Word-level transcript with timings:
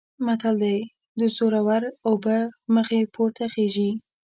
متل 0.25 0.55
دی: 0.63 0.77
د 1.19 1.21
زورو 1.35 1.59
اوبه 2.09 2.37
مخ 2.73 2.89
پورته 3.13 3.45
خیژي. 3.53 3.89